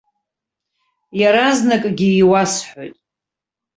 [1.19, 2.95] Иаразнакгьы иуасҳәоит.